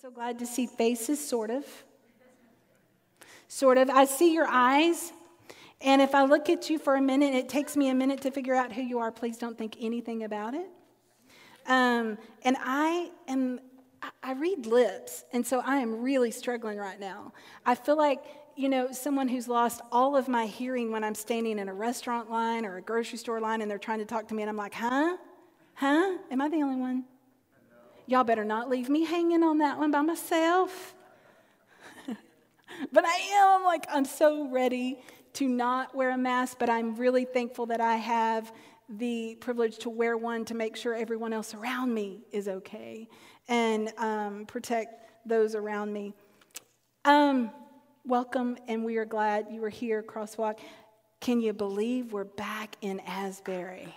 so 0.00 0.12
glad 0.12 0.38
to 0.38 0.46
see 0.46 0.66
faces, 0.66 1.18
sort 1.18 1.50
of. 1.50 1.64
Sort 3.48 3.78
of. 3.78 3.90
I 3.90 4.04
see 4.04 4.32
your 4.32 4.46
eyes, 4.48 5.12
and 5.80 6.00
if 6.00 6.14
I 6.14 6.24
look 6.24 6.48
at 6.48 6.70
you 6.70 6.78
for 6.78 6.94
a 6.94 7.00
minute, 7.00 7.34
it 7.34 7.48
takes 7.48 7.76
me 7.76 7.88
a 7.88 7.94
minute 7.94 8.20
to 8.20 8.30
figure 8.30 8.54
out 8.54 8.72
who 8.72 8.82
you 8.82 9.00
are. 9.00 9.10
Please 9.10 9.38
don't 9.38 9.58
think 9.58 9.76
anything 9.80 10.22
about 10.22 10.54
it. 10.54 10.68
Um, 11.66 12.16
and 12.42 12.56
I 12.60 13.10
am, 13.26 13.58
I 14.22 14.34
read 14.34 14.66
lips, 14.66 15.24
and 15.32 15.44
so 15.44 15.62
I 15.66 15.78
am 15.78 16.00
really 16.00 16.30
struggling 16.30 16.78
right 16.78 17.00
now. 17.00 17.32
I 17.66 17.74
feel 17.74 17.96
like, 17.96 18.22
you 18.54 18.68
know, 18.68 18.92
someone 18.92 19.26
who's 19.26 19.48
lost 19.48 19.80
all 19.90 20.14
of 20.14 20.28
my 20.28 20.46
hearing 20.46 20.92
when 20.92 21.02
I'm 21.02 21.16
standing 21.16 21.58
in 21.58 21.68
a 21.68 21.74
restaurant 21.74 22.30
line 22.30 22.64
or 22.64 22.76
a 22.76 22.82
grocery 22.82 23.18
store 23.18 23.40
line 23.40 23.62
and 23.62 23.70
they're 23.70 23.78
trying 23.78 23.98
to 23.98 24.06
talk 24.06 24.28
to 24.28 24.34
me, 24.34 24.42
and 24.44 24.48
I'm 24.48 24.56
like, 24.56 24.74
huh? 24.74 25.16
Huh? 25.74 26.18
Am 26.30 26.40
I 26.40 26.48
the 26.48 26.62
only 26.62 26.76
one? 26.76 27.04
Y'all 28.08 28.24
better 28.24 28.42
not 28.42 28.70
leave 28.70 28.88
me 28.88 29.04
hanging 29.04 29.42
on 29.42 29.58
that 29.58 29.78
one 29.78 29.90
by 29.90 30.00
myself. 30.00 30.94
but 32.06 33.04
I 33.04 33.16
am 33.34 33.64
like, 33.64 33.84
I'm 33.92 34.06
so 34.06 34.48
ready 34.48 34.98
to 35.34 35.46
not 35.46 35.94
wear 35.94 36.12
a 36.12 36.16
mask, 36.16 36.56
but 36.58 36.70
I'm 36.70 36.96
really 36.96 37.26
thankful 37.26 37.66
that 37.66 37.82
I 37.82 37.96
have 37.96 38.50
the 38.88 39.36
privilege 39.40 39.76
to 39.80 39.90
wear 39.90 40.16
one 40.16 40.46
to 40.46 40.54
make 40.54 40.74
sure 40.74 40.94
everyone 40.94 41.34
else 41.34 41.52
around 41.52 41.92
me 41.92 42.22
is 42.32 42.48
okay 42.48 43.06
and 43.46 43.92
um, 43.98 44.46
protect 44.46 45.28
those 45.28 45.54
around 45.54 45.92
me. 45.92 46.14
Um, 47.04 47.50
welcome, 48.06 48.56
and 48.68 48.86
we 48.86 48.96
are 48.96 49.04
glad 49.04 49.48
you 49.50 49.60
were 49.60 49.68
here, 49.68 50.02
Crosswalk. 50.02 50.60
Can 51.20 51.42
you 51.42 51.52
believe 51.52 52.14
we're 52.14 52.24
back 52.24 52.74
in 52.80 53.00
Asbury? 53.00 53.94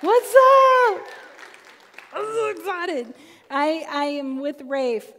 What's 0.00 0.34
up? 0.88 1.02
I'm 2.20 2.34
so 2.34 2.50
excited. 2.50 3.14
I, 3.50 3.86
I 3.88 4.04
am 4.04 4.40
with 4.40 4.60
Rafe. 4.66 5.10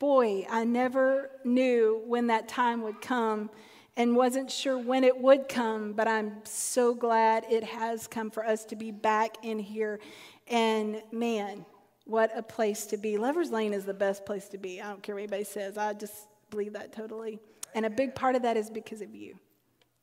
Boy, 0.00 0.46
I 0.50 0.64
never 0.64 1.30
knew 1.44 2.02
when 2.06 2.26
that 2.26 2.48
time 2.48 2.82
would 2.82 3.00
come 3.00 3.50
and 3.96 4.16
wasn't 4.16 4.50
sure 4.50 4.76
when 4.76 5.04
it 5.04 5.16
would 5.16 5.48
come, 5.48 5.92
but 5.92 6.08
I'm 6.08 6.38
so 6.42 6.92
glad 6.92 7.46
it 7.48 7.62
has 7.62 8.08
come 8.08 8.32
for 8.32 8.44
us 8.44 8.64
to 8.64 8.74
be 8.74 8.90
back 8.90 9.36
in 9.44 9.60
here. 9.60 10.00
And 10.48 11.00
man, 11.12 11.64
what 12.04 12.36
a 12.36 12.42
place 12.42 12.84
to 12.86 12.96
be. 12.96 13.16
Lover's 13.16 13.52
Lane 13.52 13.72
is 13.72 13.84
the 13.84 13.94
best 13.94 14.26
place 14.26 14.48
to 14.48 14.58
be. 14.58 14.80
I 14.80 14.88
don't 14.88 15.04
care 15.04 15.14
what 15.14 15.20
anybody 15.20 15.44
says. 15.44 15.78
I 15.78 15.92
just 15.92 16.14
believe 16.50 16.72
that 16.72 16.92
totally. 16.92 17.38
And 17.76 17.86
a 17.86 17.90
big 17.90 18.16
part 18.16 18.34
of 18.34 18.42
that 18.42 18.56
is 18.56 18.70
because 18.70 19.02
of 19.02 19.14
you. 19.14 19.38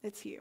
It's 0.01 0.25
you. 0.25 0.39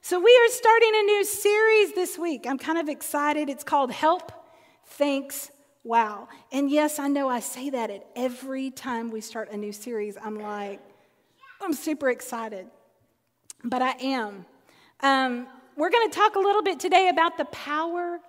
So, 0.00 0.18
we 0.18 0.30
are 0.30 0.48
starting 0.50 0.92
a 0.94 1.02
new 1.02 1.24
series 1.24 1.94
this 1.94 2.18
week. 2.18 2.46
I'm 2.48 2.58
kind 2.58 2.78
of 2.78 2.88
excited. 2.88 3.50
It's 3.50 3.64
called 3.64 3.90
Help 3.90 4.43
thanks, 4.86 5.50
wow. 5.82 6.28
And 6.52 6.70
yes, 6.70 6.98
I 6.98 7.08
know 7.08 7.28
I 7.28 7.40
say 7.40 7.70
that 7.70 7.90
at 7.90 8.06
every 8.16 8.70
time 8.70 9.10
we 9.10 9.20
start 9.20 9.50
a 9.50 9.56
new 9.56 9.72
series. 9.72 10.16
I'm 10.22 10.38
like, 10.38 10.80
I'm 11.60 11.72
super 11.72 12.10
excited, 12.10 12.66
but 13.62 13.82
I 13.82 13.92
am. 14.00 14.46
Um, 15.00 15.46
we're 15.76 15.90
going 15.90 16.10
to 16.10 16.16
talk 16.16 16.36
a 16.36 16.40
little 16.40 16.62
bit 16.62 16.78
today 16.78 17.08
about 17.08 17.36
the 17.36 17.46
power 17.46 18.20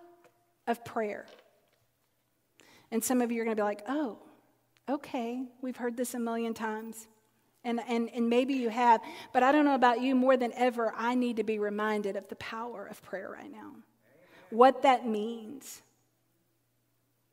of 0.67 0.83
prayer. 0.83 1.26
And 2.92 3.03
some 3.03 3.22
of 3.22 3.31
you 3.31 3.42
are 3.42 3.45
going 3.45 3.56
to 3.56 3.61
be 3.61 3.66
like, 3.66 3.83
oh, 3.88 4.17
okay, 4.89 5.44
we've 5.61 5.78
heard 5.78 5.98
this 5.98 6.14
a 6.14 6.20
million 6.20 6.53
times. 6.53 7.08
And, 7.64 7.81
and, 7.88 8.09
and 8.14 8.30
maybe 8.30 8.53
you 8.53 8.70
have, 8.70 9.02
but 9.33 9.42
I 9.42 9.52
don't 9.52 9.66
know 9.66 9.73
about 9.76 10.00
you, 10.00 10.14
more 10.14 10.38
than 10.38 10.53
ever, 10.53 10.94
I 10.95 11.16
need 11.16 11.38
to 11.38 11.44
be 11.44 11.58
reminded 11.58 12.16
of 12.16 12.28
the 12.28 12.36
power 12.36 12.86
of 12.86 13.02
prayer 13.02 13.30
right 13.31 13.52
now. 13.52 13.72
What 14.52 14.83
that 14.83 15.08
means. 15.08 15.81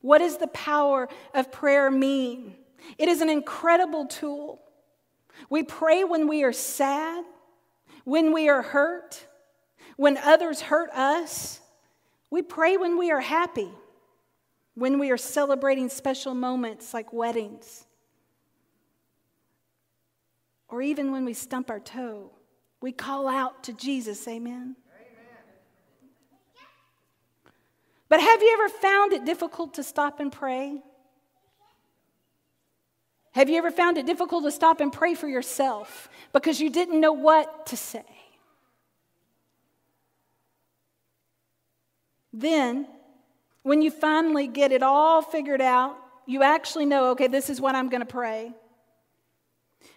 What 0.03 0.19
does 0.19 0.37
the 0.37 0.49
power 0.49 1.09
of 1.33 1.51
prayer 1.51 1.91
mean? 1.91 2.57
It 2.99 3.09
is 3.09 3.21
an 3.21 3.31
incredible 3.31 4.07
tool. 4.07 4.61
We 5.49 5.63
pray 5.63 6.05
when 6.05 6.29
we 6.29 6.45
are 6.45 6.53
sad, 6.53 7.25
when 8.05 8.33
we 8.33 8.49
are 8.49 8.63
hurt, 8.63 9.27
when 9.97 10.19
others 10.19 10.61
hurt 10.63 10.91
us. 10.91 11.61
We 12.31 12.43
pray 12.43 12.77
when 12.77 12.99
we 12.99 13.11
are 13.11 13.21
happy, 13.21 13.71
when 14.75 14.99
we 14.99 15.11
are 15.11 15.17
celebrating 15.17 15.89
special 15.89 16.35
moments 16.35 16.93
like 16.93 17.13
weddings, 17.13 17.87
or 20.69 20.83
even 20.83 21.13
when 21.13 21.25
we 21.25 21.35
stump 21.35 21.71
our 21.71 21.81
toe. 21.81 22.31
We 22.81 22.91
call 22.91 23.29
out 23.29 23.63
to 23.65 23.73
Jesus, 23.73 24.27
amen. 24.27 24.77
But 28.13 28.21
have 28.21 28.43
you 28.43 28.59
ever 28.61 28.69
found 28.69 29.15
it 29.15 29.25
difficult 29.25 29.73
to 29.77 29.83
stop 29.83 30.21
and 30.21 30.31
pray? 30.31 30.83
Have 33.31 33.49
you 33.49 33.57
ever 33.57 33.71
found 33.71 33.97
it 33.97 34.05
difficult 34.05 34.45
to 34.45 34.51
stop 34.51 34.83
and 34.83 34.93
pray 34.93 35.15
for 35.15 35.29
yourself 35.29 36.11
because 36.35 36.61
you 36.61 36.69
didn't 36.69 37.01
know 37.01 37.15
what 37.15 37.65
to 37.69 37.77
say? 37.79 38.05
Then, 42.35 42.87
when 43.63 43.81
you 43.81 43.91
finally 43.91 44.47
get 44.47 44.73
it 44.73 44.83
all 44.83 45.23
figured 45.23 45.63
out, 45.63 45.97
you 46.27 46.43
actually 46.43 46.85
know, 46.85 47.13
okay, 47.13 47.29
this 47.29 47.49
is 47.49 47.63
what 47.63 47.75
I'm 47.75 47.89
going 47.89 48.03
to 48.03 48.07
pray. 48.07 48.53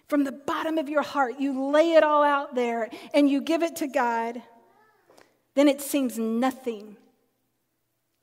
From 0.08 0.24
the 0.24 0.32
bottom 0.32 0.78
of 0.78 0.88
your 0.88 1.02
heart, 1.02 1.38
you 1.38 1.66
lay 1.70 1.92
it 1.92 2.02
all 2.02 2.22
out 2.22 2.54
there 2.54 2.88
and 3.12 3.28
you 3.28 3.42
give 3.42 3.62
it 3.62 3.76
to 3.76 3.86
God. 3.86 4.40
Then 5.54 5.68
it 5.68 5.82
seems 5.82 6.18
nothing 6.18 6.96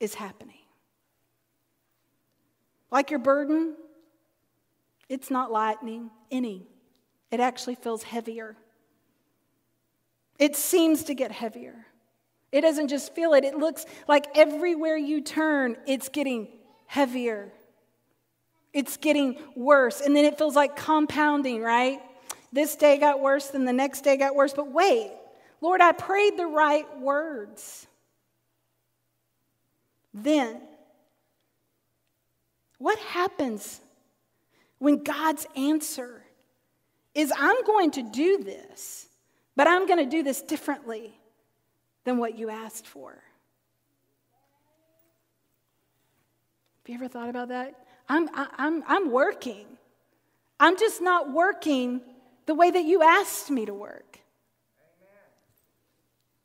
is 0.00 0.14
happening. 0.14 0.58
Like 2.90 3.10
your 3.10 3.18
burden, 3.18 3.74
it's 5.08 5.30
not 5.30 5.50
lightening 5.50 6.10
any. 6.30 6.66
It 7.30 7.40
actually 7.40 7.74
feels 7.74 8.02
heavier. 8.02 8.56
It 10.38 10.56
seems 10.56 11.04
to 11.04 11.14
get 11.14 11.32
heavier. 11.32 11.86
It 12.52 12.60
doesn't 12.60 12.88
just 12.88 13.14
feel 13.14 13.32
it, 13.34 13.44
it 13.44 13.58
looks 13.58 13.84
like 14.06 14.26
everywhere 14.36 14.96
you 14.96 15.20
turn, 15.22 15.76
it's 15.86 16.08
getting 16.08 16.48
heavier. 16.86 17.52
It's 18.72 18.96
getting 18.96 19.38
worse. 19.56 20.00
And 20.00 20.14
then 20.14 20.24
it 20.24 20.38
feels 20.38 20.54
like 20.54 20.76
compounding, 20.76 21.62
right? 21.62 22.00
This 22.52 22.76
day 22.76 22.98
got 22.98 23.20
worse, 23.20 23.48
then 23.48 23.64
the 23.64 23.72
next 23.72 24.02
day 24.02 24.16
got 24.16 24.36
worse. 24.36 24.52
But 24.52 24.70
wait, 24.70 25.10
Lord, 25.60 25.80
I 25.80 25.92
prayed 25.92 26.36
the 26.36 26.46
right 26.46 26.86
words. 27.00 27.86
Then, 30.14 30.60
what 32.78 32.98
happens 33.00 33.80
when 34.78 35.02
God's 35.02 35.46
answer 35.56 36.22
is, 37.14 37.32
I'm 37.36 37.64
going 37.64 37.90
to 37.92 38.02
do 38.02 38.38
this, 38.38 39.08
but 39.56 39.66
I'm 39.66 39.86
going 39.86 39.98
to 39.98 40.10
do 40.10 40.22
this 40.22 40.40
differently 40.40 41.18
than 42.04 42.18
what 42.18 42.38
you 42.38 42.50
asked 42.50 42.86
for? 42.86 43.10
Have 43.10 43.18
you 46.88 46.94
ever 46.94 47.08
thought 47.08 47.30
about 47.30 47.48
that? 47.48 47.74
I'm, 48.08 48.28
I'm, 48.34 48.84
I'm 48.86 49.10
working. 49.10 49.66
I'm 50.60 50.78
just 50.78 51.00
not 51.00 51.32
working 51.32 52.02
the 52.46 52.54
way 52.54 52.70
that 52.70 52.84
you 52.84 53.02
asked 53.02 53.50
me 53.50 53.64
to 53.64 53.74
work. 53.74 54.20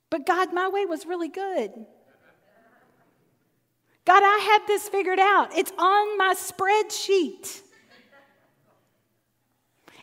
But 0.10 0.26
God, 0.26 0.54
my 0.54 0.70
way 0.70 0.86
was 0.86 1.06
really 1.06 1.28
good. 1.28 1.86
God, 4.10 4.24
I 4.24 4.40
have 4.54 4.66
this 4.66 4.90
figured 4.90 5.20
out. 5.20 5.56
It's 5.56 5.72
on 5.78 6.18
my 6.18 6.34
spreadsheet, 6.36 7.62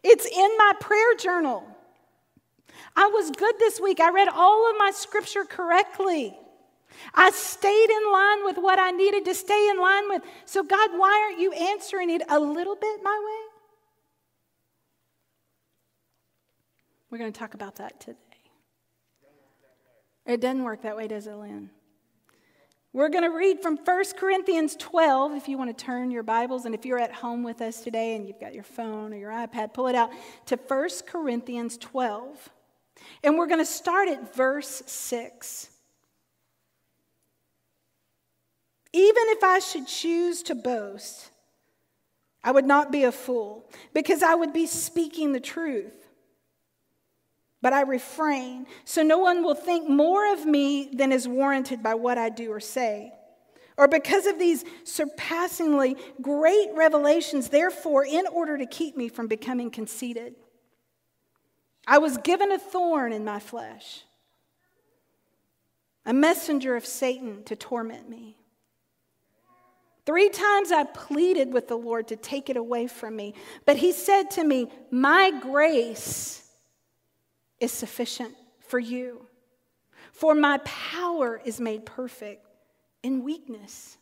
it's 0.04 0.26
in 0.26 0.56
my 0.56 0.74
prayer 0.78 1.16
journal. 1.18 1.64
I 2.94 3.08
was 3.08 3.32
good 3.32 3.58
this 3.58 3.80
week. 3.80 3.98
I 3.98 4.10
read 4.10 4.28
all 4.28 4.70
of 4.70 4.76
my 4.78 4.92
scripture 4.94 5.44
correctly. 5.44 6.38
I 7.14 7.30
stayed 7.30 7.90
in 7.90 8.12
line 8.12 8.44
with 8.44 8.58
what 8.58 8.78
I 8.78 8.92
needed 8.92 9.24
to 9.24 9.34
stay 9.34 9.68
in 9.70 9.80
line 9.80 10.08
with. 10.08 10.22
So, 10.44 10.62
God, 10.62 10.90
why 10.92 11.26
aren't 11.26 11.40
you 11.40 11.52
answering 11.52 12.08
it 12.08 12.22
a 12.28 12.38
little 12.38 12.76
bit 12.76 13.00
my 13.02 13.20
way? 13.24 13.52
We're 17.10 17.18
going 17.18 17.32
to 17.32 17.38
talk 17.38 17.54
about 17.54 17.74
that 17.76 17.98
today. 17.98 18.16
It 20.24 20.40
doesn't 20.40 20.62
work 20.62 20.82
that 20.82 20.96
way, 20.96 21.08
does 21.08 21.26
it, 21.26 21.34
Lynn? 21.34 21.70
We're 22.96 23.10
going 23.10 23.24
to 23.24 23.36
read 23.36 23.60
from 23.60 23.76
1 23.76 24.04
Corinthians 24.16 24.74
12 24.76 25.34
if 25.34 25.48
you 25.48 25.58
want 25.58 25.76
to 25.76 25.84
turn 25.84 26.10
your 26.10 26.22
Bibles. 26.22 26.64
And 26.64 26.74
if 26.74 26.86
you're 26.86 26.98
at 26.98 27.12
home 27.12 27.42
with 27.42 27.60
us 27.60 27.82
today 27.82 28.16
and 28.16 28.26
you've 28.26 28.40
got 28.40 28.54
your 28.54 28.64
phone 28.64 29.12
or 29.12 29.16
your 29.18 29.32
iPad, 29.32 29.74
pull 29.74 29.88
it 29.88 29.94
out 29.94 30.08
to 30.46 30.56
1 30.56 30.88
Corinthians 31.06 31.76
12. 31.76 32.48
And 33.22 33.36
we're 33.36 33.48
going 33.48 33.60
to 33.60 33.66
start 33.66 34.08
at 34.08 34.34
verse 34.34 34.82
6. 34.86 35.68
Even 38.94 39.24
if 39.26 39.44
I 39.44 39.58
should 39.58 39.86
choose 39.86 40.42
to 40.44 40.54
boast, 40.54 41.28
I 42.42 42.50
would 42.50 42.64
not 42.64 42.90
be 42.90 43.04
a 43.04 43.12
fool 43.12 43.68
because 43.92 44.22
I 44.22 44.34
would 44.34 44.54
be 44.54 44.64
speaking 44.64 45.34
the 45.34 45.40
truth 45.40 46.05
but 47.66 47.72
I 47.72 47.80
refrain, 47.80 48.64
so 48.84 49.02
no 49.02 49.18
one 49.18 49.42
will 49.42 49.56
think 49.56 49.88
more 49.88 50.32
of 50.32 50.46
me 50.46 50.88
than 50.92 51.10
is 51.10 51.26
warranted 51.26 51.82
by 51.82 51.94
what 51.94 52.16
I 52.16 52.28
do 52.28 52.52
or 52.52 52.60
say. 52.60 53.12
or 53.76 53.88
because 53.88 54.26
of 54.26 54.38
these 54.38 54.64
surpassingly 54.84 55.96
great 56.22 56.68
revelations, 56.74 57.48
therefore, 57.48 58.06
in 58.06 58.24
order 58.28 58.56
to 58.56 58.66
keep 58.66 58.96
me 58.96 59.08
from 59.08 59.26
becoming 59.26 59.72
conceited, 59.72 60.36
I 61.88 61.98
was 61.98 62.18
given 62.18 62.52
a 62.52 62.58
thorn 62.60 63.12
in 63.12 63.24
my 63.24 63.40
flesh, 63.40 64.04
a 66.04 66.14
messenger 66.14 66.76
of 66.76 66.86
Satan 66.86 67.42
to 67.46 67.56
torment 67.56 68.08
me. 68.08 68.38
Three 70.04 70.28
times 70.28 70.70
I 70.70 70.84
pleaded 70.84 71.52
with 71.52 71.66
the 71.66 71.76
Lord 71.76 72.06
to 72.08 72.16
take 72.16 72.48
it 72.48 72.56
away 72.56 72.86
from 72.86 73.16
me, 73.16 73.34
but 73.64 73.76
He 73.76 73.90
said 73.90 74.30
to 74.30 74.44
me, 74.44 74.70
My 74.92 75.32
grace 75.32 76.44
is 77.60 77.72
sufficient 77.72 78.34
for 78.60 78.78
you, 78.78 79.26
for 80.12 80.34
my 80.34 80.58
power 80.58 81.40
is 81.44 81.60
made 81.60 81.86
perfect 81.86 82.46
in 83.02 83.22
weakness. 83.22 83.96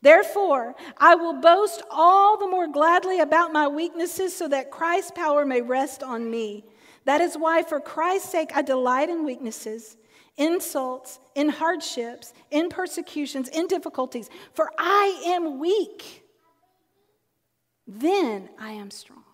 Therefore, 0.00 0.76
I 0.96 1.16
will 1.16 1.40
boast 1.40 1.82
all 1.90 2.38
the 2.38 2.46
more 2.46 2.68
gladly 2.68 3.20
about 3.20 3.52
my 3.52 3.66
weaknesses 3.66 4.34
so 4.34 4.46
that 4.48 4.70
Christ's 4.70 5.10
power 5.10 5.44
may 5.44 5.60
rest 5.60 6.02
on 6.02 6.30
me. 6.30 6.64
That 7.04 7.20
is 7.20 7.34
why, 7.34 7.62
for 7.62 7.80
Christ's 7.80 8.30
sake, 8.30 8.50
I 8.54 8.62
delight 8.62 9.08
in 9.08 9.24
weaknesses, 9.24 9.96
insults, 10.36 11.18
in 11.34 11.48
hardships, 11.48 12.32
in 12.50 12.68
persecutions, 12.68 13.48
in 13.48 13.66
difficulties. 13.66 14.30
For 14.52 14.70
I 14.78 15.22
am 15.26 15.58
weak. 15.58 16.22
Then 17.86 18.50
I 18.58 18.72
am 18.72 18.90
strong. 18.90 19.24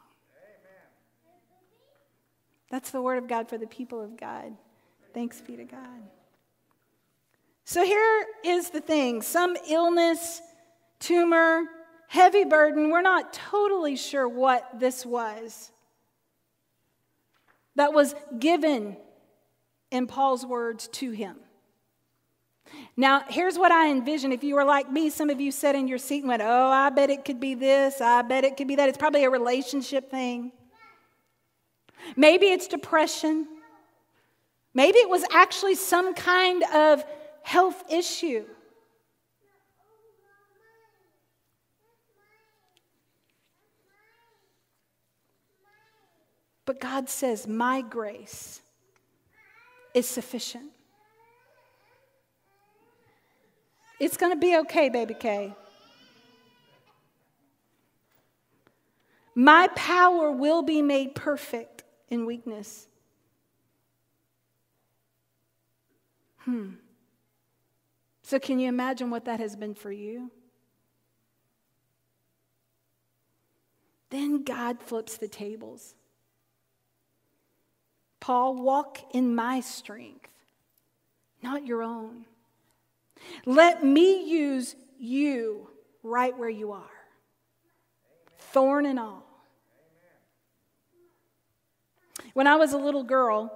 That's 2.70 2.90
the 2.90 3.02
word 3.02 3.18
of 3.18 3.28
God 3.28 3.48
for 3.48 3.58
the 3.58 3.66
people 3.66 4.00
of 4.00 4.16
God. 4.16 4.56
Thanks 5.12 5.40
be 5.40 5.56
to 5.56 5.64
God. 5.64 6.02
So 7.64 7.84
here 7.84 8.26
is 8.44 8.70
the 8.70 8.80
thing 8.80 9.22
some 9.22 9.56
illness, 9.68 10.42
tumor, 10.98 11.64
heavy 12.08 12.44
burden, 12.44 12.90
we're 12.90 13.02
not 13.02 13.32
totally 13.32 13.96
sure 13.96 14.28
what 14.28 14.78
this 14.78 15.06
was 15.06 15.70
that 17.76 17.92
was 17.92 18.14
given 18.38 18.96
in 19.90 20.06
Paul's 20.06 20.46
words 20.46 20.88
to 20.88 21.10
him. 21.10 21.36
Now, 22.96 23.24
here's 23.28 23.58
what 23.58 23.72
I 23.72 23.90
envision. 23.90 24.32
If 24.32 24.44
you 24.44 24.54
were 24.54 24.64
like 24.64 24.90
me, 24.90 25.10
some 25.10 25.30
of 25.30 25.40
you 25.40 25.50
sat 25.50 25.74
in 25.74 25.88
your 25.88 25.98
seat 25.98 26.20
and 26.20 26.28
went, 26.28 26.42
Oh, 26.42 26.70
I 26.70 26.90
bet 26.90 27.10
it 27.10 27.24
could 27.24 27.40
be 27.40 27.54
this. 27.54 28.00
I 28.00 28.22
bet 28.22 28.44
it 28.44 28.56
could 28.56 28.68
be 28.68 28.76
that. 28.76 28.88
It's 28.88 28.98
probably 28.98 29.24
a 29.24 29.30
relationship 29.30 30.10
thing. 30.10 30.52
Maybe 32.16 32.46
it's 32.46 32.68
depression. 32.68 33.46
Maybe 34.72 34.98
it 34.98 35.08
was 35.08 35.24
actually 35.32 35.74
some 35.74 36.14
kind 36.14 36.62
of 36.74 37.04
health 37.42 37.84
issue. 37.90 38.44
But 46.66 46.80
God 46.80 47.08
says, 47.08 47.46
My 47.46 47.82
grace 47.82 48.62
is 49.92 50.08
sufficient. 50.08 50.70
It's 54.00 54.16
going 54.16 54.32
to 54.32 54.38
be 54.38 54.56
okay, 54.58 54.88
baby 54.88 55.14
K. 55.14 55.54
My 59.34 59.68
power 59.74 60.30
will 60.30 60.62
be 60.62 60.80
made 60.80 61.14
perfect 61.14 61.73
in 62.08 62.26
weakness. 62.26 62.86
Hmm. 66.38 66.72
So, 68.22 68.38
can 68.38 68.58
you 68.58 68.68
imagine 68.68 69.10
what 69.10 69.26
that 69.26 69.40
has 69.40 69.56
been 69.56 69.74
for 69.74 69.92
you? 69.92 70.30
Then 74.10 74.44
God 74.44 74.80
flips 74.80 75.16
the 75.16 75.28
tables. 75.28 75.94
Paul, 78.20 78.54
walk 78.54 78.98
in 79.12 79.34
my 79.34 79.60
strength, 79.60 80.30
not 81.42 81.66
your 81.66 81.82
own. 81.82 82.24
Let 83.44 83.84
me 83.84 84.24
use 84.24 84.76
you 84.98 85.68
right 86.02 86.36
where 86.38 86.48
you 86.48 86.72
are, 86.72 86.84
thorn 88.38 88.86
and 88.86 88.98
all. 88.98 89.33
When 92.34 92.46
I 92.46 92.56
was 92.56 92.72
a 92.72 92.78
little 92.78 93.04
girl, 93.04 93.52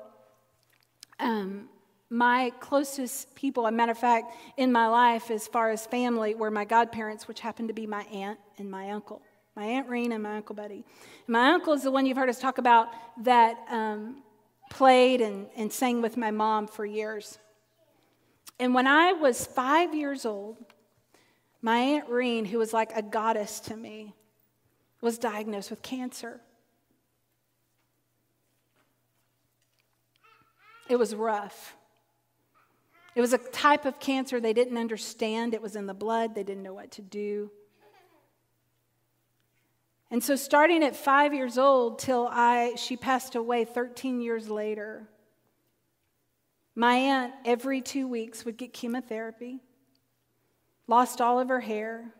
um, 1.20 1.68
my 2.10 2.52
closest 2.60 3.34
people, 3.34 3.66
a 3.66 3.72
matter 3.72 3.92
of 3.92 3.98
fact, 3.98 4.32
in 4.56 4.72
my 4.72 4.88
life, 4.88 5.30
as 5.30 5.46
far 5.46 5.70
as 5.70 5.86
family, 5.86 6.34
were 6.34 6.50
my 6.50 6.64
godparents, 6.64 7.28
which 7.28 7.40
happened 7.40 7.68
to 7.68 7.74
be 7.74 7.86
my 7.86 8.02
aunt 8.04 8.38
and 8.56 8.70
my 8.70 8.90
uncle. 8.90 9.20
My 9.56 9.64
Aunt 9.64 9.88
Reen 9.88 10.12
and 10.12 10.22
my 10.22 10.36
Uncle 10.36 10.54
Buddy. 10.54 10.84
And 11.26 11.32
my 11.32 11.50
uncle 11.50 11.72
is 11.72 11.82
the 11.82 11.90
one 11.90 12.06
you've 12.06 12.16
heard 12.16 12.28
us 12.28 12.38
talk 12.38 12.58
about 12.58 12.90
that 13.24 13.56
um, 13.68 14.22
played 14.70 15.20
and, 15.20 15.48
and 15.56 15.72
sang 15.72 16.00
with 16.00 16.16
my 16.16 16.30
mom 16.30 16.68
for 16.68 16.86
years. 16.86 17.40
And 18.60 18.72
when 18.72 18.86
I 18.86 19.14
was 19.14 19.44
five 19.44 19.96
years 19.96 20.24
old, 20.24 20.56
my 21.60 21.76
Aunt 21.78 22.08
Reen, 22.08 22.44
who 22.44 22.58
was 22.58 22.72
like 22.72 22.92
a 22.94 23.02
goddess 23.02 23.58
to 23.60 23.76
me, 23.76 24.14
was 25.00 25.18
diagnosed 25.18 25.70
with 25.70 25.82
cancer. 25.82 26.40
It 30.88 30.98
was 30.98 31.14
rough. 31.14 31.76
It 33.14 33.20
was 33.20 33.32
a 33.32 33.38
type 33.38 33.84
of 33.84 33.98
cancer 33.98 34.40
they 34.40 34.52
didn't 34.52 34.78
understand. 34.78 35.52
It 35.52 35.60
was 35.60 35.76
in 35.76 35.86
the 35.86 35.94
blood, 35.94 36.34
they 36.34 36.44
didn't 36.44 36.62
know 36.62 36.74
what 36.74 36.92
to 36.92 37.02
do. 37.02 37.50
And 40.10 40.22
so, 40.22 40.36
starting 40.36 40.82
at 40.82 40.96
five 40.96 41.34
years 41.34 41.58
old 41.58 41.98
till 41.98 42.28
I, 42.30 42.74
she 42.76 42.96
passed 42.96 43.34
away 43.34 43.64
13 43.64 44.20
years 44.22 44.48
later, 44.48 45.06
my 46.74 46.94
aunt 46.94 47.34
every 47.44 47.82
two 47.82 48.08
weeks 48.08 48.44
would 48.44 48.56
get 48.56 48.72
chemotherapy, 48.72 49.60
lost 50.86 51.20
all 51.20 51.40
of 51.40 51.48
her 51.48 51.60
hair, 51.60 52.14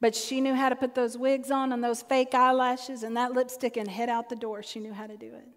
but 0.00 0.14
she 0.14 0.40
knew 0.40 0.54
how 0.54 0.68
to 0.68 0.76
put 0.76 0.94
those 0.94 1.18
wigs 1.18 1.50
on 1.50 1.72
and 1.72 1.82
those 1.82 2.02
fake 2.02 2.34
eyelashes 2.34 3.02
and 3.02 3.16
that 3.16 3.32
lipstick 3.32 3.76
and 3.76 3.88
head 3.88 4.08
out 4.08 4.28
the 4.28 4.36
door. 4.36 4.62
She 4.62 4.80
knew 4.80 4.92
how 4.92 5.06
to 5.06 5.16
do 5.16 5.26
it. 5.26 5.48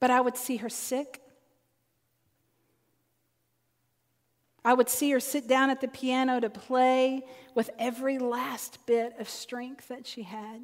But 0.00 0.10
I 0.10 0.20
would 0.20 0.36
see 0.36 0.56
her 0.58 0.68
sick. 0.68 1.20
I 4.64 4.74
would 4.74 4.88
see 4.88 5.10
her 5.12 5.20
sit 5.20 5.48
down 5.48 5.70
at 5.70 5.80
the 5.80 5.88
piano 5.88 6.40
to 6.40 6.50
play 6.50 7.24
with 7.54 7.70
every 7.78 8.18
last 8.18 8.84
bit 8.86 9.18
of 9.18 9.28
strength 9.28 9.88
that 9.88 10.06
she 10.06 10.22
had. 10.22 10.60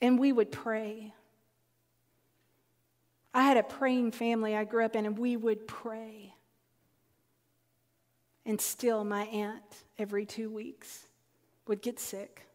And 0.00 0.18
we 0.18 0.32
would 0.32 0.52
pray. 0.52 1.14
I 3.32 3.44
had 3.44 3.56
a 3.56 3.62
praying 3.62 4.12
family 4.12 4.54
I 4.54 4.64
grew 4.64 4.84
up 4.84 4.94
in, 4.94 5.06
and 5.06 5.16
we 5.16 5.36
would 5.36 5.66
pray. 5.66 6.34
And 8.44 8.60
still, 8.60 9.04
my 9.04 9.22
aunt, 9.22 9.62
every 9.98 10.26
two 10.26 10.50
weeks, 10.50 11.06
would 11.66 11.80
get 11.80 11.98
sick. 11.98 12.46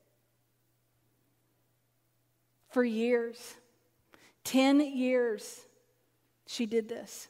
For 2.70 2.84
years, 2.84 3.56
10 4.44 4.80
years, 4.82 5.62
she 6.46 6.66
did 6.66 6.88
this. 6.88 7.28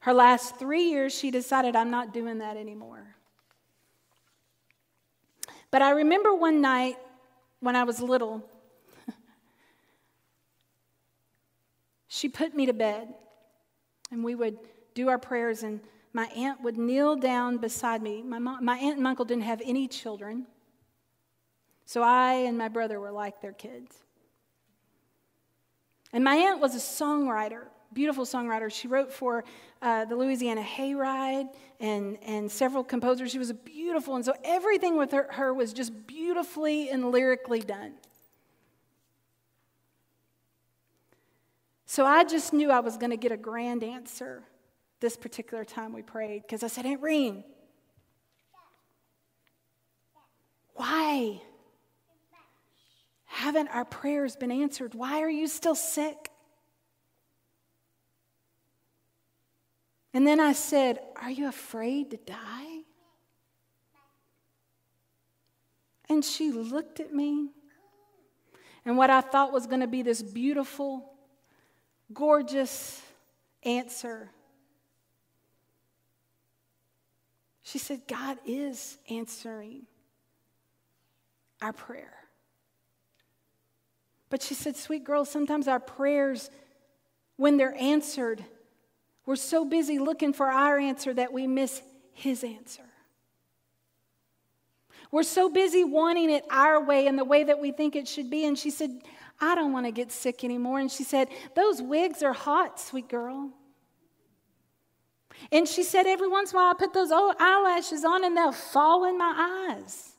Her 0.00 0.14
last 0.14 0.56
three 0.56 0.84
years, 0.84 1.12
she 1.12 1.30
decided, 1.30 1.74
I'm 1.74 1.90
not 1.90 2.14
doing 2.14 2.38
that 2.38 2.56
anymore. 2.56 3.16
But 5.70 5.82
I 5.82 5.90
remember 5.90 6.34
one 6.34 6.60
night 6.60 6.96
when 7.60 7.74
I 7.74 7.84
was 7.84 8.00
little, 8.00 8.48
she 12.08 12.28
put 12.28 12.54
me 12.54 12.66
to 12.66 12.72
bed, 12.72 13.14
and 14.10 14.22
we 14.22 14.34
would 14.34 14.58
do 14.94 15.08
our 15.08 15.18
prayers, 15.18 15.62
and 15.64 15.80
my 16.12 16.26
aunt 16.36 16.62
would 16.62 16.78
kneel 16.78 17.16
down 17.16 17.58
beside 17.58 18.00
me. 18.00 18.22
My, 18.22 18.38
mom, 18.38 18.64
my 18.64 18.78
aunt 18.78 18.98
and 18.98 19.06
uncle 19.06 19.24
didn't 19.24 19.42
have 19.42 19.60
any 19.64 19.88
children, 19.88 20.46
so 21.86 22.02
I 22.02 22.34
and 22.46 22.58
my 22.58 22.68
brother 22.68 23.00
were 23.00 23.12
like 23.12 23.40
their 23.40 23.52
kids. 23.52 23.96
And 26.12 26.22
my 26.22 26.36
aunt 26.36 26.60
was 26.60 26.74
a 26.74 26.78
songwriter 26.78 27.64
beautiful 27.96 28.24
songwriter. 28.24 28.70
She 28.70 28.88
wrote 28.88 29.10
for 29.10 29.42
uh, 29.80 30.04
the 30.04 30.14
Louisiana 30.16 30.62
Hayride 30.62 31.48
and, 31.80 32.18
and 32.22 32.50
several 32.50 32.84
composers. 32.84 33.32
She 33.32 33.38
was 33.38 33.52
beautiful. 33.52 34.16
And 34.16 34.24
so 34.24 34.34
everything 34.44 34.96
with 34.96 35.12
her, 35.12 35.28
her 35.32 35.52
was 35.54 35.72
just 35.72 36.06
beautifully 36.06 36.90
and 36.90 37.10
lyrically 37.10 37.60
done. 37.60 37.94
So 41.86 42.04
I 42.04 42.24
just 42.24 42.52
knew 42.52 42.70
I 42.70 42.80
was 42.80 42.98
going 42.98 43.10
to 43.10 43.16
get 43.16 43.32
a 43.32 43.36
grand 43.36 43.82
answer 43.82 44.42
this 45.00 45.16
particular 45.16 45.64
time 45.64 45.92
we 45.92 46.02
prayed 46.02 46.42
because 46.42 46.62
I 46.62 46.66
said, 46.66 46.84
Aunt 46.84 47.00
Reen, 47.00 47.44
why 50.74 51.40
haven't 53.36 53.68
our 53.68 53.84
prayers 53.84 54.34
been 54.34 54.50
answered? 54.50 54.94
Why 54.94 55.20
are 55.20 55.30
you 55.30 55.46
still 55.46 55.74
sick? 55.74 56.30
And 60.14 60.26
then 60.26 60.40
I 60.40 60.54
said, 60.54 61.00
Are 61.20 61.30
you 61.30 61.46
afraid 61.46 62.12
to 62.12 62.16
die? 62.16 62.80
And 66.08 66.24
she 66.24 66.50
looked 66.50 66.98
at 66.98 67.12
me. 67.12 67.50
And 68.86 68.96
what 68.96 69.10
I 69.10 69.20
thought 69.20 69.52
was 69.52 69.66
going 69.66 69.80
to 69.80 69.86
be 69.86 70.00
this 70.00 70.22
beautiful, 70.22 71.12
gorgeous 72.14 73.02
answer, 73.64 74.30
she 77.62 77.78
said, 77.78 78.00
God 78.08 78.38
is 78.46 78.96
answering 79.10 79.82
our 81.60 81.74
prayer. 81.74 82.25
But 84.30 84.42
she 84.42 84.54
said, 84.54 84.76
Sweet 84.76 85.04
girl, 85.04 85.24
sometimes 85.24 85.68
our 85.68 85.80
prayers, 85.80 86.50
when 87.36 87.56
they're 87.56 87.76
answered, 87.78 88.44
we're 89.26 89.36
so 89.36 89.64
busy 89.64 89.98
looking 89.98 90.32
for 90.32 90.46
our 90.46 90.78
answer 90.78 91.12
that 91.12 91.32
we 91.32 91.48
miss 91.48 91.82
his 92.12 92.44
answer. 92.44 92.84
We're 95.10 95.24
so 95.24 95.48
busy 95.48 95.84
wanting 95.84 96.30
it 96.30 96.44
our 96.50 96.82
way 96.82 97.06
and 97.06 97.18
the 97.18 97.24
way 97.24 97.44
that 97.44 97.58
we 97.58 97.72
think 97.72 97.96
it 97.96 98.06
should 98.08 98.30
be. 98.30 98.44
And 98.46 98.58
she 98.58 98.70
said, 98.70 98.90
I 99.40 99.54
don't 99.54 99.72
want 99.72 99.86
to 99.86 99.92
get 99.92 100.12
sick 100.12 100.44
anymore. 100.44 100.78
And 100.78 100.90
she 100.90 101.04
said, 101.04 101.28
Those 101.54 101.82
wigs 101.82 102.22
are 102.22 102.32
hot, 102.32 102.80
sweet 102.80 103.08
girl. 103.08 103.50
And 105.52 105.68
she 105.68 105.82
said, 105.82 106.06
Every 106.06 106.28
once 106.28 106.52
in 106.52 106.56
a 106.56 106.60
while, 106.60 106.70
I 106.70 106.74
put 106.74 106.92
those 106.92 107.10
old 107.12 107.34
eyelashes 107.38 108.04
on 108.04 108.24
and 108.24 108.36
they'll 108.36 108.52
fall 108.52 109.04
in 109.04 109.18
my 109.18 109.76
eyes. 109.76 110.15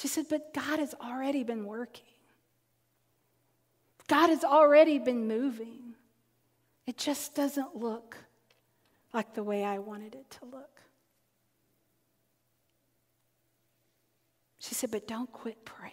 She 0.00 0.08
said, 0.08 0.26
But 0.30 0.54
God 0.54 0.78
has 0.78 0.94
already 0.94 1.44
been 1.44 1.66
working. 1.66 2.06
God 4.08 4.30
has 4.30 4.44
already 4.44 4.98
been 4.98 5.28
moving. 5.28 5.94
It 6.86 6.96
just 6.96 7.34
doesn't 7.34 7.76
look 7.76 8.16
like 9.12 9.34
the 9.34 9.42
way 9.42 9.62
I 9.62 9.78
wanted 9.78 10.14
it 10.14 10.30
to 10.40 10.46
look. 10.46 10.80
She 14.58 14.74
said, 14.74 14.90
But 14.90 15.06
don't 15.06 15.30
quit 15.30 15.66
praying. 15.66 15.92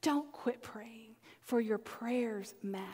Don't 0.00 0.32
quit 0.32 0.62
praying, 0.62 1.16
for 1.42 1.60
your 1.60 1.76
prayers 1.76 2.54
matter. 2.62 2.86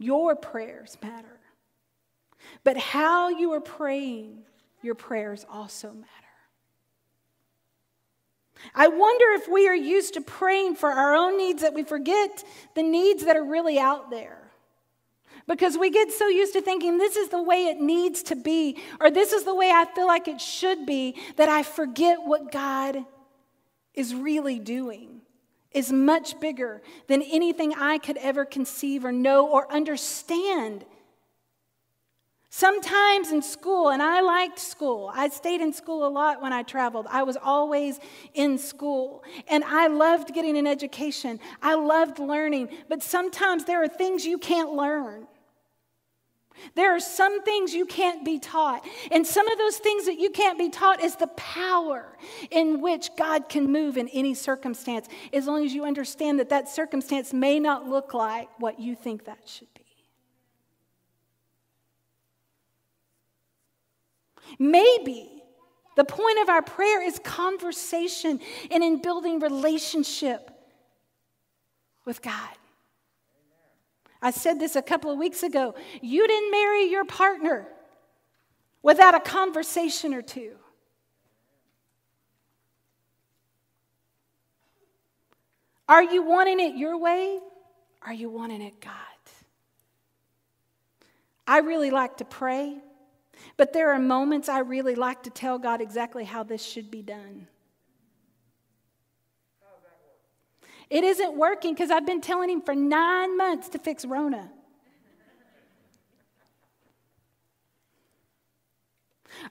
Your 0.00 0.34
prayers 0.34 0.98
matter. 1.00 1.39
But 2.64 2.76
how 2.76 3.28
you 3.28 3.52
are 3.52 3.60
praying, 3.60 4.42
your 4.82 4.94
prayers 4.94 5.44
also 5.50 5.92
matter. 5.92 6.06
I 8.74 8.88
wonder 8.88 9.24
if 9.32 9.48
we 9.48 9.68
are 9.68 9.74
used 9.74 10.14
to 10.14 10.20
praying 10.20 10.74
for 10.76 10.90
our 10.90 11.14
own 11.14 11.38
needs 11.38 11.62
that 11.62 11.74
we 11.74 11.82
forget 11.82 12.44
the 12.74 12.82
needs 12.82 13.24
that 13.24 13.36
are 13.36 13.44
really 13.44 13.78
out 13.78 14.10
there. 14.10 14.36
Because 15.46 15.78
we 15.78 15.90
get 15.90 16.12
so 16.12 16.28
used 16.28 16.52
to 16.52 16.60
thinking 16.60 16.98
this 16.98 17.16
is 17.16 17.30
the 17.30 17.42
way 17.42 17.66
it 17.66 17.80
needs 17.80 18.22
to 18.24 18.36
be, 18.36 18.78
or 19.00 19.10
this 19.10 19.32
is 19.32 19.44
the 19.44 19.54
way 19.54 19.70
I 19.70 19.86
feel 19.86 20.06
like 20.06 20.28
it 20.28 20.40
should 20.40 20.86
be, 20.86 21.16
that 21.36 21.48
I 21.48 21.62
forget 21.62 22.18
what 22.22 22.52
God 22.52 23.04
is 23.94 24.14
really 24.14 24.58
doing 24.58 25.22
is 25.72 25.92
much 25.92 26.38
bigger 26.40 26.82
than 27.06 27.22
anything 27.22 27.74
I 27.74 27.98
could 27.98 28.16
ever 28.18 28.44
conceive 28.44 29.04
or 29.04 29.12
know 29.12 29.48
or 29.48 29.72
understand 29.72 30.84
Sometimes 32.52 33.30
in 33.30 33.42
school, 33.42 33.90
and 33.90 34.02
I 34.02 34.20
liked 34.22 34.58
school. 34.58 35.12
I 35.14 35.28
stayed 35.28 35.60
in 35.60 35.72
school 35.72 36.04
a 36.04 36.10
lot 36.10 36.42
when 36.42 36.52
I 36.52 36.64
traveled. 36.64 37.06
I 37.08 37.22
was 37.22 37.36
always 37.40 38.00
in 38.34 38.58
school. 38.58 39.22
And 39.46 39.62
I 39.62 39.86
loved 39.86 40.34
getting 40.34 40.58
an 40.58 40.66
education. 40.66 41.38
I 41.62 41.74
loved 41.74 42.18
learning. 42.18 42.70
But 42.88 43.04
sometimes 43.04 43.66
there 43.66 43.80
are 43.84 43.88
things 43.88 44.24
you 44.26 44.36
can't 44.36 44.72
learn. 44.72 45.28
There 46.74 46.94
are 46.94 47.00
some 47.00 47.42
things 47.44 47.72
you 47.72 47.86
can't 47.86 48.24
be 48.24 48.40
taught. 48.40 48.84
And 49.12 49.24
some 49.24 49.48
of 49.48 49.56
those 49.56 49.76
things 49.76 50.06
that 50.06 50.18
you 50.18 50.30
can't 50.30 50.58
be 50.58 50.70
taught 50.70 51.00
is 51.00 51.14
the 51.14 51.28
power 51.28 52.18
in 52.50 52.80
which 52.80 53.10
God 53.16 53.48
can 53.48 53.70
move 53.70 53.96
in 53.96 54.08
any 54.08 54.34
circumstance, 54.34 55.06
as 55.32 55.46
long 55.46 55.64
as 55.64 55.72
you 55.72 55.84
understand 55.84 56.40
that 56.40 56.48
that 56.48 56.68
circumstance 56.68 57.32
may 57.32 57.60
not 57.60 57.88
look 57.88 58.12
like 58.12 58.48
what 58.58 58.80
you 58.80 58.96
think 58.96 59.26
that 59.26 59.38
should 59.46 59.72
be. 59.74 59.79
Maybe 64.58 65.42
the 65.96 66.04
point 66.04 66.38
of 66.40 66.48
our 66.48 66.62
prayer 66.62 67.02
is 67.02 67.18
conversation 67.18 68.40
and 68.70 68.82
in 68.82 69.02
building 69.02 69.40
relationship 69.40 70.50
with 72.04 72.22
God. 72.22 72.56
I 74.22 74.30
said 74.30 74.60
this 74.60 74.76
a 74.76 74.82
couple 74.82 75.10
of 75.10 75.18
weeks 75.18 75.42
ago. 75.42 75.74
You 76.00 76.26
didn't 76.26 76.50
marry 76.50 76.90
your 76.90 77.04
partner 77.04 77.66
without 78.82 79.14
a 79.14 79.20
conversation 79.20 80.14
or 80.14 80.22
two. 80.22 80.56
Are 85.88 86.02
you 86.02 86.22
wanting 86.22 86.60
it 86.60 86.76
your 86.76 86.98
way? 86.98 87.40
Are 88.02 88.12
you 88.12 88.30
wanting 88.30 88.62
it 88.62 88.80
God? 88.80 88.94
I 91.46 91.58
really 91.58 91.90
like 91.90 92.18
to 92.18 92.24
pray. 92.24 92.76
But 93.56 93.72
there 93.72 93.92
are 93.92 93.98
moments 93.98 94.48
I 94.48 94.60
really 94.60 94.94
like 94.94 95.22
to 95.24 95.30
tell 95.30 95.58
God 95.58 95.80
exactly 95.80 96.24
how 96.24 96.42
this 96.42 96.64
should 96.64 96.90
be 96.90 97.02
done. 97.02 97.46
It 100.88 101.04
isn't 101.04 101.36
working 101.36 101.72
because 101.72 101.90
I've 101.90 102.06
been 102.06 102.20
telling 102.20 102.50
him 102.50 102.62
for 102.62 102.74
nine 102.74 103.36
months 103.36 103.68
to 103.70 103.78
fix 103.78 104.04
Rona. 104.04 104.50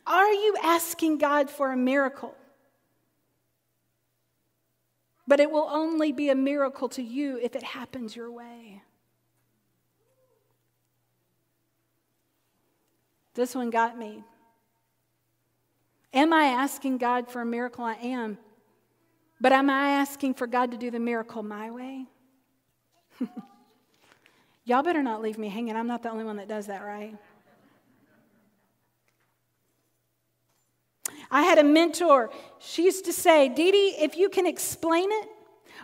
Are 0.06 0.32
you 0.32 0.56
asking 0.62 1.18
God 1.18 1.50
for 1.50 1.72
a 1.72 1.78
miracle? 1.78 2.36
But 5.28 5.40
it 5.40 5.50
will 5.50 5.68
only 5.70 6.12
be 6.12 6.30
a 6.30 6.36
miracle 6.36 6.90
to 6.90 7.02
you 7.04 7.40
if 7.42 7.56
it 7.56 7.64
happens 7.64 8.16
your 8.16 8.32
way. 8.32 8.82
This 13.40 13.56
one 13.56 13.70
got 13.70 13.98
me. 13.98 14.22
Am 16.14 16.34
I 16.34 16.48
asking 16.48 16.98
God 16.98 17.32
for 17.32 17.42
a 17.42 17.46
miracle? 17.46 17.86
I 17.86 17.94
am. 17.94 18.38
But 19.40 19.54
am 19.54 19.70
I 19.70 19.92
asking 19.92 20.34
for 20.34 20.46
God 20.46 20.72
to 20.72 20.78
do 20.78 20.92
the 20.92 21.00
miracle 21.00 21.42
my 21.42 21.72
way? 21.72 22.06
Y'all 24.66 24.84
better 24.84 25.02
not 25.02 25.22
leave 25.22 25.38
me 25.38 25.48
hanging. 25.48 25.78
I'm 25.78 25.88
not 25.88 26.04
the 26.04 26.12
only 26.12 26.26
one 26.26 26.36
that 26.36 26.50
does 26.50 26.68
that, 26.68 26.84
right? 26.84 27.16
I 31.32 31.44
had 31.44 31.60
a 31.60 31.64
mentor. 31.64 32.32
She 32.60 32.84
used 32.84 33.06
to 33.06 33.14
say, 33.14 33.48
Dee 33.48 33.72
Dee, 33.72 33.96
if 34.02 34.18
you 34.18 34.28
can 34.28 34.48
explain 34.48 35.10
it 35.14 35.30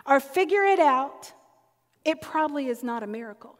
or 0.04 0.20
figure 0.20 0.64
it 0.64 0.78
out, 0.78 1.32
it 2.04 2.20
probably 2.20 2.66
is 2.66 2.82
not 2.82 3.02
a 3.02 3.06
miracle. 3.06 3.58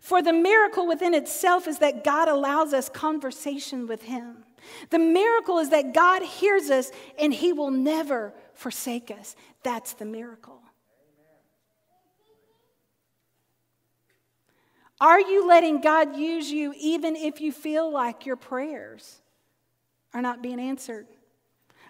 For 0.00 0.22
the 0.22 0.32
miracle 0.32 0.86
within 0.86 1.14
itself 1.14 1.66
is 1.66 1.78
that 1.78 2.04
God 2.04 2.28
allows 2.28 2.72
us 2.72 2.88
conversation 2.88 3.86
with 3.86 4.02
Him. 4.02 4.44
The 4.90 4.98
miracle 4.98 5.58
is 5.58 5.70
that 5.70 5.94
God 5.94 6.22
hears 6.22 6.70
us 6.70 6.90
and 7.18 7.32
He 7.32 7.52
will 7.52 7.70
never 7.70 8.34
forsake 8.54 9.10
us. 9.10 9.36
That's 9.62 9.94
the 9.94 10.04
miracle. 10.04 10.60
Are 15.00 15.20
you 15.20 15.48
letting 15.48 15.80
God 15.80 16.16
use 16.16 16.50
you 16.50 16.74
even 16.78 17.16
if 17.16 17.40
you 17.40 17.52
feel 17.52 17.90
like 17.90 18.26
your 18.26 18.36
prayers 18.36 19.22
are 20.12 20.20
not 20.20 20.42
being 20.42 20.60
answered? 20.60 21.06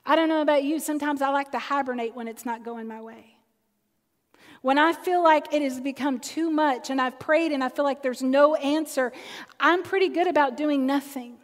I 0.07 0.15
don't 0.15 0.29
know 0.29 0.43
about 0.43 0.63
you, 0.63 0.79
sometimes 0.79 1.21
I 1.21 1.31
like 1.31 1.51
to 1.53 1.59
hibernate 1.59 2.15
when 2.15 2.29
it's 2.29 2.47
not 2.47 2.65
going 2.65 2.87
my 2.87 3.01
way. 3.01 3.30
When 4.63 4.79
I 4.79 4.93
feel 4.93 5.23
like 5.23 5.55
it 5.55 5.63
has 5.63 5.81
become 5.81 6.19
too 6.19 6.51
much 6.51 6.91
and 6.91 7.01
I've 7.01 7.19
prayed 7.19 7.53
and 7.53 7.65
I 7.65 7.71
feel 7.71 7.85
like 7.85 8.03
there's 8.03 8.23
no 8.23 8.55
answer, 8.57 9.13
I'm 9.59 9.83
pretty 9.83 10.09
good 10.09 10.27
about 10.27 10.57
doing 10.57 10.87
nothing. 10.87 11.37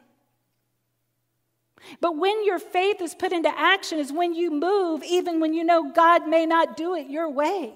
But 2.01 2.17
when 2.17 2.45
your 2.45 2.59
faith 2.59 3.01
is 3.01 3.15
put 3.15 3.33
into 3.33 3.49
action, 3.49 3.99
is 3.99 4.13
when 4.13 4.35
you 4.35 4.51
move, 4.51 5.03
even 5.05 5.41
when 5.41 5.55
you 5.55 5.65
know 5.65 5.91
God 5.93 6.29
may 6.29 6.45
not 6.45 6.77
do 6.77 6.95
it 6.95 7.09
your 7.09 7.31
way. 7.31 7.73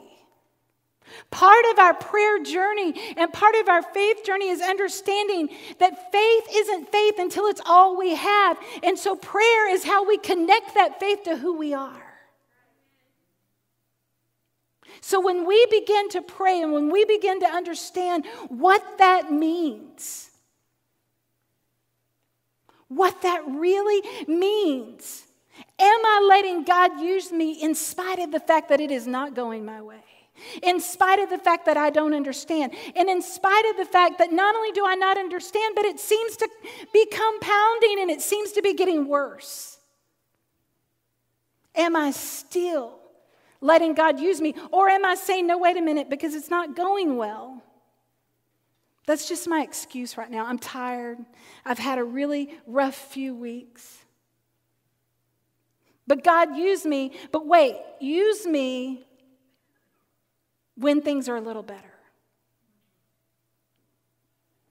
Part 1.31 1.65
of 1.73 1.79
our 1.79 1.95
prayer 1.95 2.43
journey 2.43 2.95
and 3.17 3.33
part 3.33 3.55
of 3.57 3.69
our 3.69 3.83
faith 3.83 4.25
journey 4.25 4.49
is 4.49 4.61
understanding 4.61 5.49
that 5.79 6.13
faith 6.13 6.45
isn't 6.53 6.93
faith 6.93 7.15
until 7.19 7.47
it's 7.47 7.63
all 7.65 7.97
we 7.97 8.15
have. 8.15 8.59
And 8.83 8.99
so 8.99 9.17
prayer 9.17 9.73
is 9.73 9.85
how 9.85 10.07
we 10.07 10.19
connect 10.19 10.75
that 10.75 11.01
faith 11.01 11.25
to 11.25 11.37
who 11.37 11.57
we 11.57 11.73
are. 11.75 12.10
So 15.01 15.21
when 15.21 15.47
we 15.47 15.67
begin 15.71 16.09
to 16.11 16.23
pray 16.23 16.61
and 16.61 16.73
when 16.73 16.91
we 16.91 17.05
begin 17.05 17.41
to 17.41 17.47
understand 17.47 18.27
what 18.49 18.99
that 18.99 19.33
means, 19.33 20.31
what 22.89 23.23
that 23.23 23.43
really 23.47 24.03
means, 24.27 25.27
Am 25.79 26.01
I 26.05 26.27
letting 26.29 26.65
God 26.65 27.01
use 27.01 27.33
me 27.33 27.53
in 27.53 27.75
spite 27.75 28.19
of 28.19 28.33
the 28.33 28.41
fact 28.41 28.69
that 28.69 28.81
it 28.81 28.91
is 28.91 29.07
not 29.07 29.35
going 29.35 29.65
my 29.65 29.81
way? 29.81 30.05
In 30.63 30.81
spite 30.81 31.19
of 31.19 31.29
the 31.29 31.39
fact 31.39 31.67
that 31.67 31.77
I 31.77 31.91
don't 31.91 32.15
understand, 32.15 32.73
and 32.97 33.09
in 33.11 33.21
spite 33.21 33.65
of 33.71 33.77
the 33.77 33.85
fact 33.85 34.19
that 34.19 34.33
not 34.33 34.55
only 34.55 34.73
do 34.73 34.87
I 34.87 34.95
not 34.95 35.19
understand, 35.19 35.75
but 35.75 35.85
it 35.85 36.01
seems 36.01 36.37
to 36.37 36.49
be 36.93 37.07
compounding 37.07 38.01
and 38.01 38.11
it 38.11 38.23
seems 38.23 38.53
to 38.53 38.63
be 38.63 38.75
getting 38.75 39.07
worse. 39.07 39.79
Am 41.75 41.95
I 41.95 42.11
still 42.11 43.00
letting 43.61 43.95
God 43.95 44.21
use 44.21 44.41
me? 44.41 44.55
Or 44.73 44.89
am 44.89 45.05
I 45.05 45.15
saying, 45.15 45.47
no, 45.47 45.59
wait 45.59 45.77
a 45.77 45.83
minute, 45.83 46.09
because 46.11 46.35
it's 46.35 46.51
not 46.51 46.77
going 46.77 47.17
well? 47.17 47.63
That's 49.07 49.29
just 49.29 49.49
my 49.49 49.63
excuse 49.63 50.17
right 50.17 50.31
now. 50.31 50.47
I'm 50.47 50.59
tired. 50.59 51.19
I've 51.65 51.79
had 51.79 51.99
a 51.99 52.05
really 52.05 52.57
rough 52.67 52.95
few 52.95 53.35
weeks. 53.35 53.99
But 56.07 56.25
God, 56.25 56.57
use 56.57 56.85
me. 56.85 57.13
But 57.33 57.47
wait, 57.47 57.77
use 58.01 58.47
me 58.47 59.07
when 60.77 61.03
things 61.03 61.29
are 61.29 61.37
a 61.37 61.41
little 61.41 61.63
better. 61.63 61.95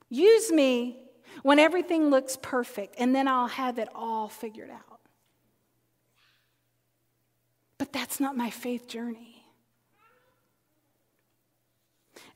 Use 0.10 0.51
me 0.51 0.98
when 1.43 1.60
everything 1.60 2.10
looks 2.10 2.38
perfect, 2.41 2.96
and 2.98 3.15
then 3.15 3.27
I'll 3.27 3.48
have 3.48 3.77
it 3.77 3.88
all 3.93 4.27
figured 4.27 4.72
out. 4.72 4.99
But 7.79 7.91
that's 7.91 8.19
not 8.19 8.38
my 8.38 8.51
faith 8.51 8.88
journey. 8.88 9.43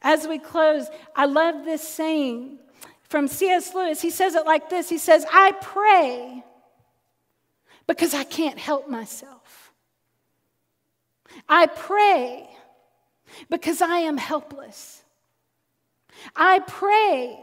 As 0.01 0.27
we 0.27 0.39
close, 0.39 0.87
I 1.15 1.25
love 1.25 1.65
this 1.65 1.87
saying 1.87 2.57
from 3.03 3.27
C.S. 3.27 3.75
Lewis. 3.75 4.01
He 4.01 4.09
says 4.09 4.33
it 4.33 4.45
like 4.47 4.69
this 4.71 4.89
He 4.89 4.97
says, 4.97 5.25
I 5.31 5.51
pray 5.61 6.43
because 7.85 8.15
I 8.15 8.23
can't 8.23 8.57
help 8.57 8.89
myself. 8.89 9.71
I 11.47 11.67
pray 11.67 12.49
because 13.49 13.81
I 13.81 13.99
am 13.99 14.17
helpless. 14.17 15.03
I 16.35 16.59
pray 16.59 17.37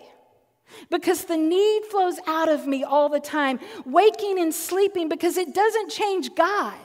because 0.88 1.24
the 1.24 1.36
need 1.36 1.84
flows 1.90 2.18
out 2.26 2.48
of 2.48 2.66
me 2.66 2.84
all 2.84 3.08
the 3.08 3.20
time, 3.20 3.58
waking 3.84 4.38
and 4.38 4.54
sleeping, 4.54 5.08
because 5.08 5.36
it 5.36 5.54
doesn't 5.54 5.90
change 5.90 6.34
God, 6.34 6.76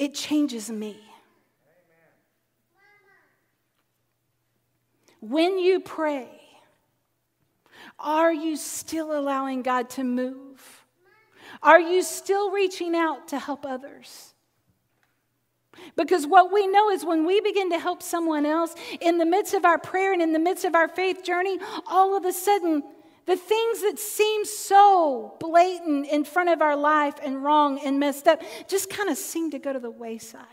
it 0.00 0.14
changes 0.14 0.70
me. 0.70 0.96
When 5.20 5.58
you 5.58 5.80
pray, 5.80 6.26
are 7.98 8.32
you 8.32 8.56
still 8.56 9.16
allowing 9.16 9.60
God 9.60 9.90
to 9.90 10.04
move? 10.04 10.86
Are 11.62 11.78
you 11.78 12.02
still 12.02 12.50
reaching 12.50 12.96
out 12.96 13.28
to 13.28 13.38
help 13.38 13.66
others? 13.66 14.32
Because 15.96 16.26
what 16.26 16.50
we 16.50 16.66
know 16.66 16.88
is 16.88 17.04
when 17.04 17.26
we 17.26 17.42
begin 17.42 17.70
to 17.70 17.78
help 17.78 18.02
someone 18.02 18.46
else 18.46 18.74
in 19.02 19.18
the 19.18 19.26
midst 19.26 19.52
of 19.52 19.66
our 19.66 19.76
prayer 19.76 20.14
and 20.14 20.22
in 20.22 20.32
the 20.32 20.38
midst 20.38 20.64
of 20.64 20.74
our 20.74 20.88
faith 20.88 21.22
journey, 21.22 21.58
all 21.86 22.16
of 22.16 22.24
a 22.24 22.32
sudden, 22.32 22.82
the 23.30 23.36
things 23.36 23.82
that 23.82 23.96
seem 23.96 24.44
so 24.44 25.36
blatant 25.38 26.04
in 26.08 26.24
front 26.24 26.48
of 26.48 26.60
our 26.60 26.74
life 26.74 27.14
and 27.22 27.44
wrong 27.44 27.78
and 27.78 28.00
messed 28.00 28.26
up 28.26 28.42
just 28.66 28.90
kind 28.90 29.08
of 29.08 29.16
seem 29.16 29.52
to 29.52 29.60
go 29.60 29.72
to 29.72 29.78
the 29.78 29.88
wayside. 29.88 30.44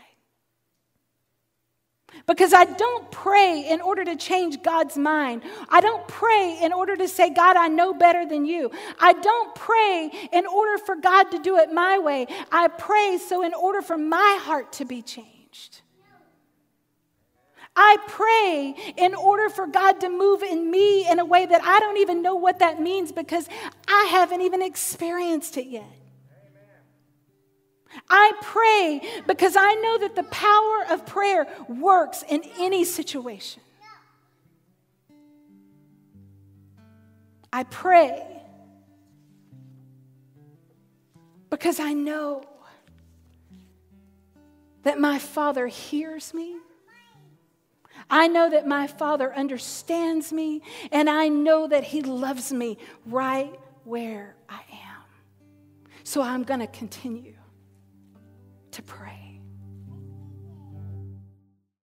Because 2.28 2.54
I 2.54 2.66
don't 2.66 3.10
pray 3.10 3.68
in 3.68 3.80
order 3.80 4.04
to 4.04 4.14
change 4.14 4.62
God's 4.62 4.96
mind. 4.96 5.42
I 5.68 5.80
don't 5.80 6.06
pray 6.06 6.56
in 6.62 6.72
order 6.72 6.94
to 6.94 7.08
say, 7.08 7.30
God, 7.30 7.56
I 7.56 7.66
know 7.66 7.94
better 7.94 8.24
than 8.24 8.46
you. 8.46 8.70
I 9.00 9.12
don't 9.12 9.56
pray 9.56 10.28
in 10.32 10.46
order 10.46 10.78
for 10.78 10.94
God 10.94 11.32
to 11.32 11.40
do 11.40 11.56
it 11.56 11.72
my 11.72 11.98
way. 11.98 12.28
I 12.52 12.68
pray 12.68 13.18
so 13.18 13.42
in 13.42 13.54
order 13.54 13.82
for 13.82 13.98
my 13.98 14.38
heart 14.40 14.70
to 14.74 14.84
be 14.84 15.02
changed. 15.02 15.80
I 17.80 17.96
pray 18.08 18.74
in 18.96 19.14
order 19.14 19.48
for 19.48 19.68
God 19.68 20.00
to 20.00 20.08
move 20.08 20.42
in 20.42 20.68
me 20.68 21.08
in 21.08 21.20
a 21.20 21.24
way 21.24 21.46
that 21.46 21.62
I 21.62 21.78
don't 21.78 21.98
even 21.98 22.22
know 22.22 22.34
what 22.34 22.58
that 22.58 22.80
means 22.80 23.12
because 23.12 23.48
I 23.86 24.08
haven't 24.10 24.40
even 24.40 24.62
experienced 24.62 25.56
it 25.56 25.68
yet. 25.68 25.84
I 28.10 28.32
pray 28.42 29.22
because 29.28 29.54
I 29.56 29.74
know 29.74 29.98
that 29.98 30.16
the 30.16 30.24
power 30.24 30.86
of 30.90 31.06
prayer 31.06 31.46
works 31.68 32.24
in 32.28 32.42
any 32.58 32.84
situation. 32.84 33.62
I 37.52 37.62
pray 37.62 38.26
because 41.48 41.78
I 41.78 41.92
know 41.92 42.42
that 44.82 44.98
my 44.98 45.20
Father 45.20 45.68
hears 45.68 46.34
me. 46.34 46.56
I 48.10 48.28
know 48.28 48.50
that 48.50 48.66
my 48.66 48.86
Father 48.86 49.34
understands 49.34 50.32
me, 50.32 50.62
and 50.92 51.08
I 51.10 51.28
know 51.28 51.68
that 51.68 51.84
He 51.84 52.02
loves 52.02 52.52
me 52.52 52.78
right 53.06 53.58
where 53.84 54.36
I 54.48 54.60
am. 54.72 55.04
So 56.04 56.22
I'm 56.22 56.42
going 56.42 56.60
to 56.60 56.66
continue 56.66 57.36
to 58.72 58.82
pray. 58.82 59.07